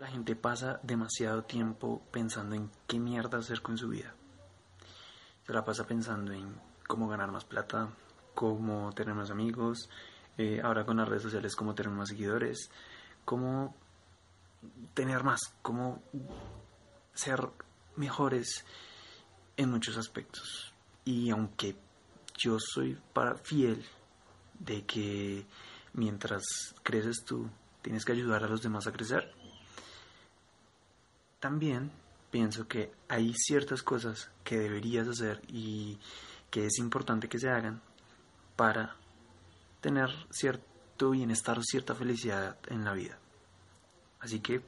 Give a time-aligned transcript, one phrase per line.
[0.00, 4.14] La gente pasa demasiado tiempo pensando en qué mierda hacer con su vida.
[5.46, 7.90] Se la pasa pensando en cómo ganar más plata,
[8.34, 9.90] cómo tener más amigos,
[10.38, 12.70] eh, ahora con las redes sociales cómo tener más seguidores,
[13.26, 13.74] cómo
[14.94, 16.02] tener más, cómo
[17.12, 17.50] ser
[17.96, 18.64] mejores
[19.58, 20.72] en muchos aspectos.
[21.04, 21.76] Y aunque
[22.38, 23.84] yo soy para fiel
[24.58, 25.46] de que
[25.92, 26.42] mientras
[26.82, 27.50] creces tú,
[27.82, 29.30] tienes que ayudar a los demás a crecer,
[31.40, 31.90] también
[32.30, 35.98] pienso que hay ciertas cosas que deberías hacer y
[36.50, 37.80] que es importante que se hagan
[38.56, 38.94] para
[39.80, 43.18] tener cierto bienestar o cierta felicidad en la vida.
[44.20, 44.62] Así que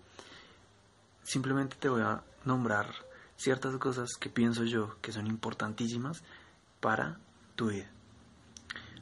[1.23, 2.87] simplemente te voy a nombrar
[3.37, 6.23] ciertas cosas que pienso yo que son importantísimas
[6.81, 7.19] para
[7.55, 7.91] tu vida.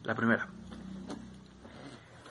[0.02, 0.48] La primera,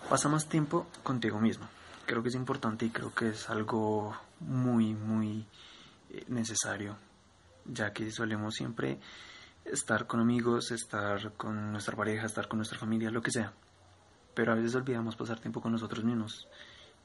[0.10, 1.68] pasa más tiempo contigo mismo.
[2.10, 5.46] Creo que es importante y creo que es algo muy, muy
[6.10, 6.98] eh, necesario,
[7.66, 9.00] ya que solemos siempre
[9.64, 13.54] estar con amigos, estar con nuestra pareja, estar con nuestra familia, lo que sea.
[14.34, 16.48] Pero a veces olvidamos pasar tiempo con nosotros mismos.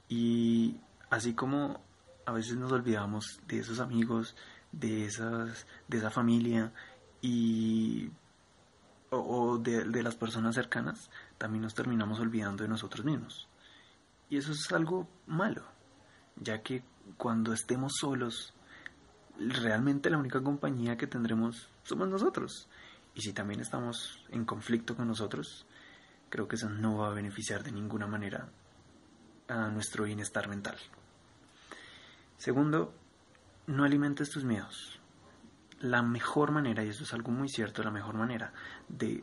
[0.09, 0.79] Y
[1.11, 1.83] así como
[2.25, 4.35] a veces nos olvidamos de esos amigos,
[4.73, 6.73] de, esas, de esa familia
[7.21, 8.09] y
[9.11, 13.49] o, de, de, las personas cercanas, también nos terminamos olvidando de nosotros mismos.
[14.35, 15.63] Y eso es algo malo,
[16.35, 16.83] ya que
[17.17, 18.53] cuando estemos solos,
[19.39, 22.69] realmente la única compañía que tendremos somos nosotros.
[23.15, 25.69] Y si también estamos en conflicto con nosotros,
[26.31, 28.49] creo que eso no va a beneficiar de ninguna manera
[29.47, 30.79] a nuestro bienestar mental.
[32.37, 32.93] Segundo,
[33.69, 34.99] no alimentes tus miedos.
[35.79, 38.53] La mejor manera, y eso es algo muy cierto, la mejor manera
[38.89, 39.23] de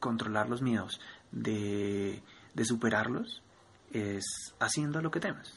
[0.00, 3.44] controlar los miedos, de, de superarlos,
[3.92, 5.52] es haciendo lo que temes.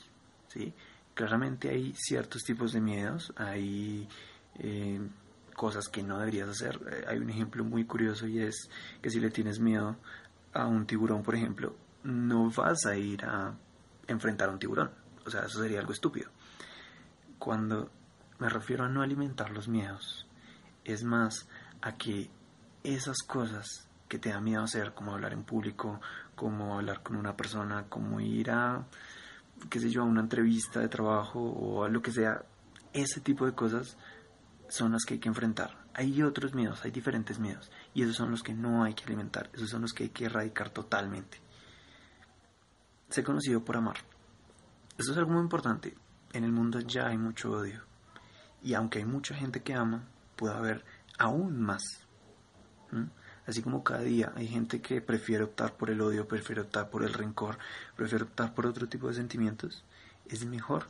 [0.47, 0.73] ¿sí?
[1.13, 4.07] Claramente hay ciertos tipos de miedos, hay
[4.59, 4.99] eh,
[5.55, 6.79] cosas que no deberías hacer.
[6.91, 8.69] Eh, hay un ejemplo muy curioso y es
[9.01, 9.97] que si le tienes miedo
[10.53, 13.55] a un tiburón, por ejemplo, no vas a ir a
[14.07, 14.91] enfrentar a un tiburón.
[15.25, 16.29] O sea, eso sería algo estúpido.
[17.37, 17.91] Cuando
[18.39, 20.27] me refiero a no alimentar los miedos,
[20.83, 21.47] es más
[21.81, 22.29] a que
[22.83, 26.01] esas cosas que te da miedo hacer, como hablar en público,
[26.35, 28.85] como hablar con una persona, como ir a
[29.69, 32.43] qué sé yo, a una entrevista de trabajo o a lo que sea,
[32.91, 33.95] ese tipo de cosas
[34.67, 35.77] son las que hay que enfrentar.
[35.93, 39.49] Hay otros miedos, hay diferentes miedos, y esos son los que no hay que alimentar,
[39.53, 41.39] esos son los que hay que erradicar totalmente.
[43.07, 43.95] Ser conocido por amar.
[44.97, 45.97] Eso es algo muy importante.
[46.33, 47.81] En el mundo ya hay mucho odio.
[48.61, 50.03] Y aunque hay mucha gente que ama,
[50.35, 50.85] puede haber
[51.17, 51.83] aún más.
[53.47, 57.03] Así como cada día hay gente que prefiere optar por el odio, prefiere optar por
[57.03, 57.57] el rencor,
[57.95, 59.83] prefiere optar por otro tipo de sentimientos,
[60.27, 60.87] es mejor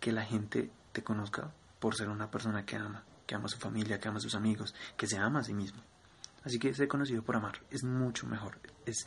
[0.00, 3.58] que la gente te conozca por ser una persona que ama, que ama a su
[3.58, 5.82] familia, que ama a sus amigos, que se ama a sí mismo.
[6.44, 9.06] Así que ser conocido por amar es mucho mejor, es,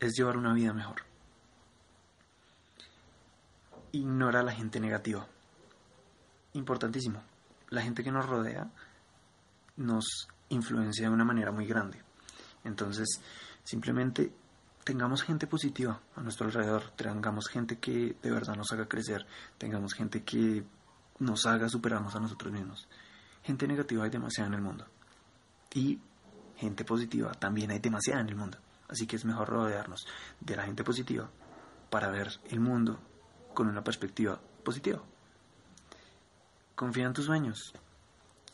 [0.00, 1.02] llevar una vida mejor.
[3.92, 5.26] Ignora a la gente negativa.
[6.54, 7.22] Importantísimo.
[7.68, 8.70] La gente que nos rodea
[9.76, 12.02] nos influencia de una manera muy grande.
[12.64, 13.20] Entonces,
[13.64, 14.32] simplemente
[14.84, 19.26] tengamos gente positiva a nuestro alrededor, tengamos gente que de verdad nos haga crecer,
[19.58, 20.64] tengamos gente que
[21.18, 22.88] nos haga superarnos a nosotros mismos.
[23.42, 24.86] Gente negativa hay demasiada en el mundo.
[25.74, 26.00] Y
[26.56, 28.58] gente positiva también hay demasiada en el mundo.
[28.88, 30.06] Así que es mejor rodearnos
[30.40, 31.28] de la gente positiva
[31.90, 33.00] para ver el mundo
[33.54, 35.02] con una perspectiva positiva.
[36.74, 37.72] Confía en tus sueños.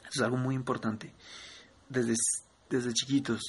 [0.00, 1.14] Eso es algo muy importante
[1.92, 2.14] desde,
[2.70, 3.40] desde chiquitos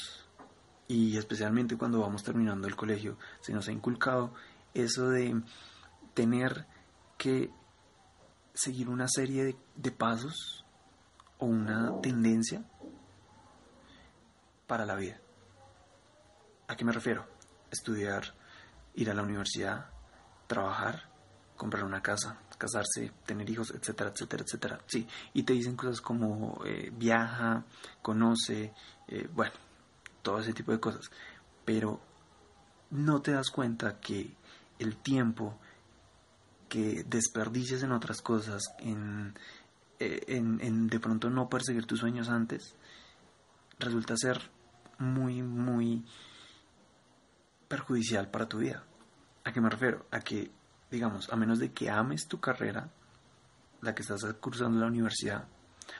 [0.87, 4.33] y especialmente cuando vamos terminando el colegio, se nos ha inculcado
[4.73, 5.41] eso de
[6.13, 6.67] tener
[7.17, 7.49] que
[8.53, 10.65] seguir una serie de, de pasos
[11.39, 12.63] o una tendencia
[14.67, 15.19] para la vida.
[16.67, 17.25] ¿A qué me refiero?
[17.71, 18.35] Estudiar,
[18.93, 19.89] ir a la universidad,
[20.47, 21.09] trabajar,
[21.55, 24.79] comprar una casa, casarse, tener hijos, etcétera, etcétera, etcétera.
[24.87, 27.65] Sí, y te dicen cosas como eh, viaja,
[28.01, 28.73] conoce,
[29.09, 29.53] eh, bueno,
[30.21, 31.11] todo ese tipo de cosas.
[31.65, 31.99] Pero
[32.91, 34.33] no te das cuenta que
[34.79, 35.59] el tiempo
[36.69, 39.33] que desperdicias en otras cosas, en,
[39.99, 42.75] eh, en, en de pronto no perseguir tus sueños antes,
[43.77, 44.39] resulta ser
[44.99, 46.05] muy, muy
[47.67, 48.83] perjudicial para tu vida.
[49.43, 50.05] ¿A qué me refiero?
[50.11, 50.49] A que
[50.93, 52.91] digamos, a menos de que ames tu carrera,
[53.81, 55.47] la que estás cruzando la universidad,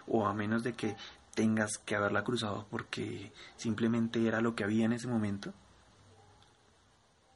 [0.05, 0.95] o a menos de que
[1.33, 5.51] tengas que haberla cruzado porque simplemente era lo que había en ese momento,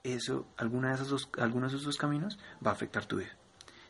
[0.04, 3.36] eso, alguna de esos algunos de esos dos caminos va a afectar tu vida.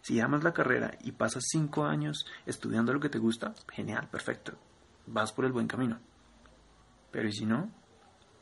[0.02, 4.54] Si amas la carrera y pasas cinco años estudiando lo que te gusta, genial, perfecto.
[5.06, 6.00] Vas por el buen camino.
[7.12, 7.70] Pero ¿y si no?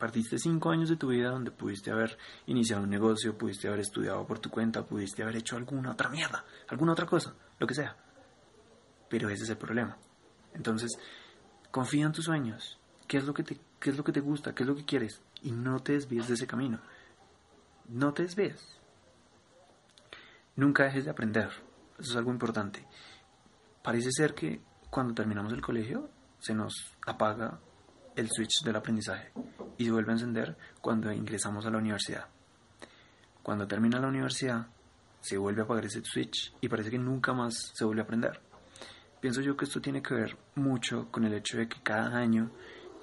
[0.05, 2.15] Partiste cinco años de tu vida donde pudiste haber
[2.45, 6.45] iniciado un negocio, pudiste haber estudiado por tu cuenta, pudiste haber hecho alguna otra mierda,
[6.67, 7.97] alguna otra cosa, lo que sea.
[9.09, 9.97] Pero ese es el problema.
[10.53, 10.91] Entonces,
[11.71, 12.77] confía en tus sueños.
[13.07, 14.53] ¿Qué es lo que te, qué es lo que te gusta?
[14.53, 15.23] ¿Qué es lo que quieres?
[15.41, 16.79] Y no te desvíes de ese camino.
[17.89, 18.63] No te desvíes.
[20.55, 21.49] Nunca dejes de aprender.
[21.97, 22.85] Eso es algo importante.
[23.81, 24.61] Parece ser que
[24.91, 27.59] cuando terminamos el colegio se nos apaga
[28.15, 29.31] el switch del aprendizaje
[29.77, 32.27] y se vuelve a encender cuando ingresamos a la universidad.
[33.43, 34.67] Cuando termina la universidad
[35.21, 38.39] se vuelve a apagar ese switch y parece que nunca más se vuelve a aprender.
[39.19, 42.51] Pienso yo que esto tiene que ver mucho con el hecho de que cada año,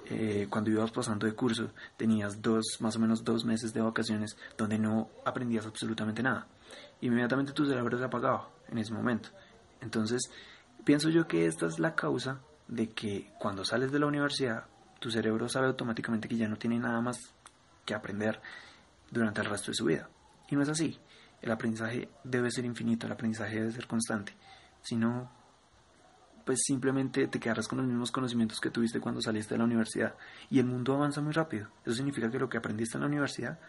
[0.05, 4.37] eh, cuando ibas pasando de curso, tenías dos, más o menos dos meses de vacaciones
[4.57, 6.47] donde no aprendías absolutamente nada.
[7.01, 9.29] Inmediatamente tu cerebro se apagaba en ese momento.
[9.81, 10.21] Entonces,
[10.85, 12.39] pienso yo que esta es la causa
[12.69, 14.65] de que cuando sales de la universidad
[15.03, 17.17] tu cerebro sabe automáticamente que ya no tiene nada más
[17.85, 18.39] que aprender
[19.11, 20.07] durante el resto de su vida.
[20.49, 20.97] Y no es así.
[21.41, 24.33] El aprendizaje debe ser infinito, el aprendizaje debe ser constante.
[24.81, 25.29] Si no,
[26.45, 30.15] pues simplemente te quedarás con los mismos conocimientos que tuviste cuando saliste de la universidad.
[30.49, 31.67] Y el mundo avanza muy rápido.
[31.85, 33.59] Eso significa que lo que aprendiste en la universidad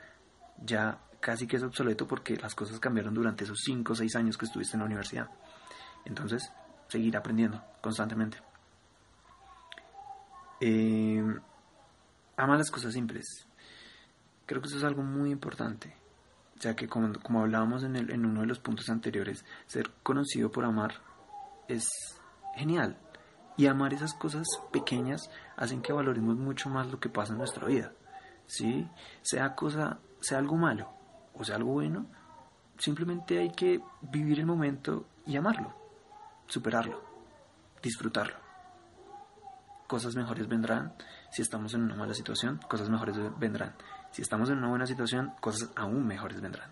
[0.65, 4.39] ya casi que es obsoleto porque las cosas cambiaron durante esos 5 o 6 años
[4.39, 5.29] que estuviste en la universidad.
[6.05, 6.53] Entonces,
[6.87, 8.39] seguir aprendiendo constantemente.
[10.61, 11.23] Eh,
[12.37, 13.47] ama las cosas simples.
[14.47, 15.97] Creo que eso es algo muy importante,
[16.61, 20.95] ya que como, hablábamos en, en uno de los puntos anteriores, ser conocido por amar
[21.69, 21.89] es
[22.57, 22.99] genial.
[23.57, 27.67] Y amar esas cosas pequeñas hacen que valoremos mucho más lo que pasa en nuestra
[27.67, 27.93] vida.
[28.47, 28.89] ¿sí?
[29.23, 30.95] Sea cosa, sea algo malo
[31.35, 32.07] o sea algo bueno,
[32.79, 35.75] simplemente hay que vivir el momento y amarlo,
[36.47, 37.03] superarlo,
[37.83, 38.44] disfrutarlo
[39.87, 40.95] cosas mejores vendrán.
[41.31, 43.75] Si estamos en una mala situación, cosas mejores vendrán.
[44.13, 46.71] Si estamos en una buena situación, cosas aún mejores vendrán.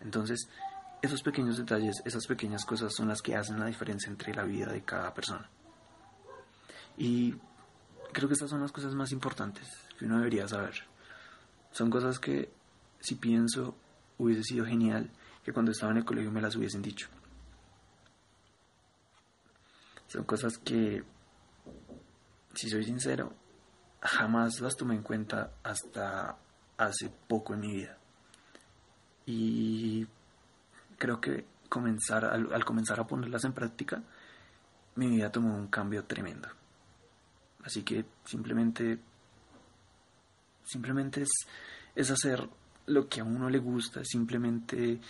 [0.00, 0.48] Entonces,
[1.00, 4.72] esos pequeños detalles, esas pequeñas cosas son las que hacen la diferencia entre la vida
[4.72, 5.48] de cada persona.
[6.96, 7.34] Y
[8.12, 9.68] creo que estas son las cosas más importantes
[9.98, 10.74] que uno debería saber.
[11.72, 12.52] Son cosas que,
[13.00, 13.76] si pienso,
[14.18, 15.10] hubiese sido genial
[15.44, 17.08] que cuando estaba en el colegio me las hubiesen dicho.
[20.06, 21.02] Son cosas que
[22.54, 23.32] si soy sincero,
[24.00, 26.36] jamás las tomé en cuenta hasta
[26.76, 27.98] hace poco en mi vida.
[29.26, 30.06] Y
[30.98, 34.02] creo que comenzar, al, comenzar a ponerlas en práctica,
[34.96, 36.48] mi vida tomó un cambio tremendo.
[37.64, 38.98] Así que simplemente,
[40.64, 41.30] simplemente es,
[41.94, 42.48] es hacer
[42.86, 45.00] lo que a uno le gusta, simplemente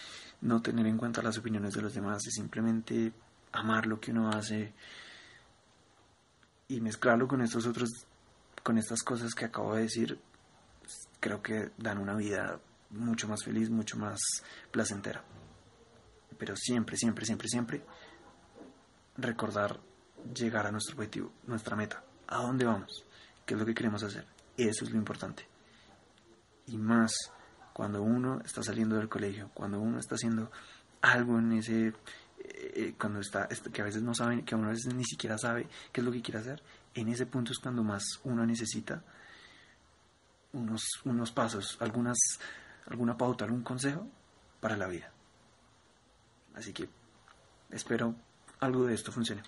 [0.42, 3.12] no tener en cuenta las opiniones de los demás, es simplemente
[3.52, 4.74] amar lo que uno hace,
[6.72, 8.06] y mezclarlo con estos otros,
[8.62, 10.18] con estas cosas que acabo de decir,
[11.20, 14.18] creo que dan una vida mucho más feliz, mucho más
[14.70, 15.22] placentera.
[16.38, 17.84] Pero siempre, siempre, siempre, siempre
[19.18, 19.80] recordar
[20.34, 23.04] llegar a nuestro objetivo, nuestra meta, a dónde vamos,
[23.44, 24.26] qué es lo que queremos hacer.
[24.56, 25.46] Eso es lo importante.
[26.68, 27.12] Y más
[27.74, 30.50] cuando uno está saliendo del colegio, cuando uno está haciendo
[31.02, 31.92] algo en ese
[32.44, 35.68] eh, cuando está, que a veces no saben, que uno a veces ni siquiera sabe
[35.92, 36.62] qué es lo que quiere hacer,
[36.94, 39.02] en ese punto es cuando más uno necesita
[40.52, 42.18] unos, unos pasos, algunas,
[42.86, 44.06] alguna pauta, algún consejo
[44.60, 45.10] para la vida.
[46.54, 46.88] Así que
[47.70, 48.14] espero
[48.60, 49.42] algo de esto funcione.